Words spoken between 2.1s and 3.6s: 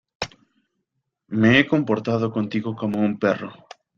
contigo como un perro.